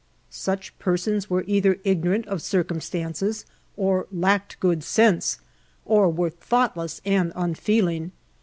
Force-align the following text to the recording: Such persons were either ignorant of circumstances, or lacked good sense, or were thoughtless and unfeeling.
Such 0.31 0.75
persons 0.79 1.29
were 1.29 1.43
either 1.45 1.77
ignorant 1.83 2.27
of 2.27 2.41
circumstances, 2.41 3.45
or 3.77 4.07
lacked 4.11 4.59
good 4.59 4.83
sense, 4.83 5.37
or 5.85 6.09
were 6.09 6.31
thoughtless 6.31 7.01
and 7.05 7.31
unfeeling. 7.35 8.11